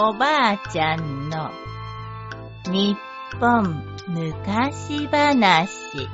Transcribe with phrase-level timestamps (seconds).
[0.00, 1.50] おばあちゃんの
[2.70, 2.96] 日
[3.40, 6.08] 本昔話。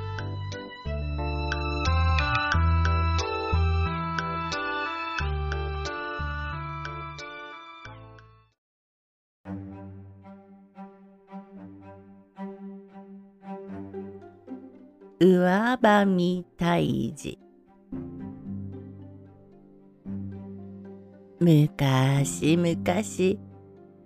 [15.19, 17.37] 上場み退治
[21.39, 23.37] むかしむかし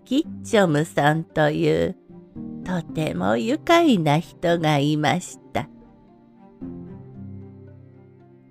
[0.09, 1.95] キッチョムさんという
[2.66, 5.70] とても愉快な人がいました。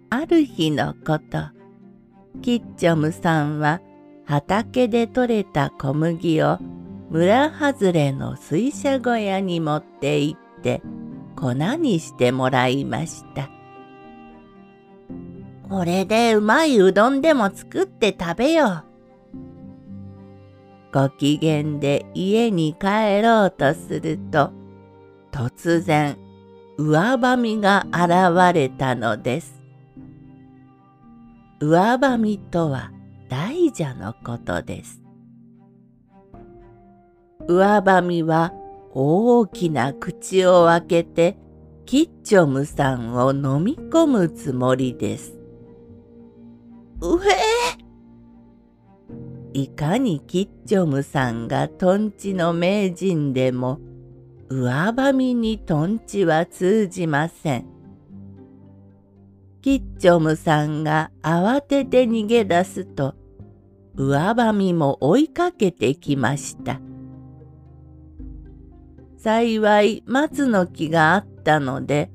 [0.08, 1.48] ある日のこと、
[2.42, 3.80] キッチョムさんは
[4.24, 6.58] 畑で採れた小麦を
[7.10, 10.80] 村外れの水車小屋に持って行って
[11.34, 13.50] 粉にしてもらいました。
[15.68, 18.87] これでうまいうどんでも作って食べよう。
[20.92, 24.52] ご機嫌で家に帰ろうとすると、
[25.30, 26.16] 突然、
[26.78, 29.60] 上ばみが現れたのです。
[31.60, 32.92] 上ばみとは
[33.28, 35.02] 大蛇のことです。
[37.48, 38.52] 上ばみは
[38.92, 41.36] 大きな口を開けて
[41.84, 45.36] キッチョムさんを飲み込むつもりです。
[47.00, 47.87] うえ
[49.58, 53.80] いかにキッチョムさんがトンチの名人でも
[54.48, 57.66] 上ばみにトンチは通じません。
[59.60, 63.16] キッチョムさんが慌てて逃げ出すと
[63.96, 66.80] 上ばみも追いかけてきました。
[69.16, 72.12] 幸い松の木があったので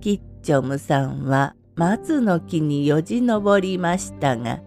[0.00, 4.62] キッチョムさんは松の木によじ登りましたが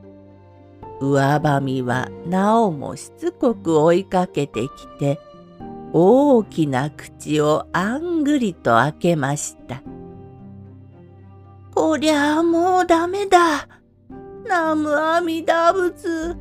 [0.99, 5.19] 上ばみはなおもしつこく追いかけてきて
[5.91, 9.83] 大きな口をあんぐりと開けました。
[11.75, 13.67] こりゃあもうダメだ。
[14.47, 16.35] ナムアミダ仏。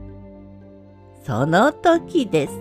[1.24, 2.60] その時です。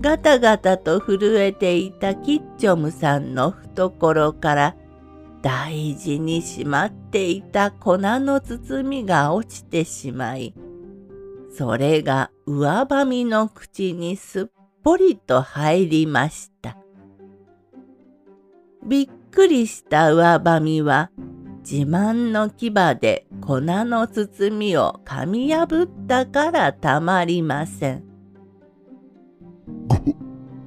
[0.00, 4.76] ガタガタと震えていたキッチョムさんの懐から
[5.42, 10.54] 大事にしまっていた粉の包みが落ちてしまい、
[11.56, 14.46] それが上ばみの口にすっ
[14.82, 16.76] ぽりと入りました。
[18.86, 21.10] びっくりした上ばみは
[21.62, 22.70] 自慢の牙
[23.00, 28.04] で粉の包みを噛み破ったからたまりません。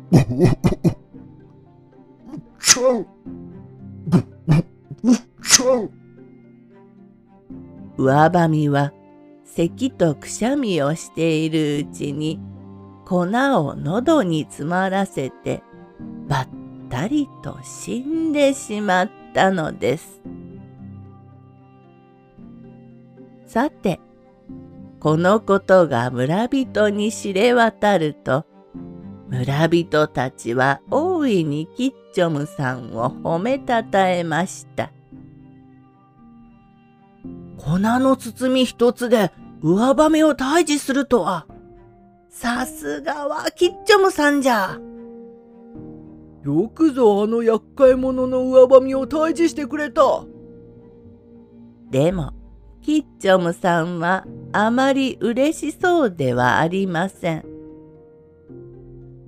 [7.97, 8.93] 上ばみは
[9.45, 12.39] 咳とくしゃみをしているうちに
[13.05, 15.61] 粉を喉に詰まらせて
[16.27, 16.47] ばっ
[16.89, 20.21] たりと死んでしまったのです。
[23.45, 23.99] さて、
[24.99, 28.45] このことが村人に知れ渡ると、
[29.29, 34.91] 村人たちは大いにキッチョムさんを褒めたたえました。
[37.57, 39.31] 粉の包み一つで
[39.61, 41.47] 上羽目を退治するとは。
[42.29, 44.79] さすがはキッチョムさんじゃ。
[46.43, 50.25] よくぞあの厄介者の上羽目を退治してくれた。
[51.89, 52.33] でも、
[52.81, 57.45] キッチョムさんはあまり嬉しそうではありません。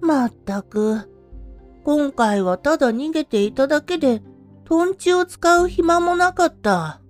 [0.02, 1.10] まったく、
[1.86, 4.22] 今回はただ逃げていただけで、
[4.66, 7.02] トンチを使う暇もなかった。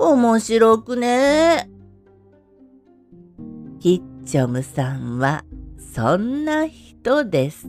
[0.00, 1.68] 面白くね
[3.80, 5.44] キッチョムさんは
[5.94, 7.68] そんな人です。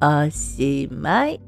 [0.00, 1.47] おしまい。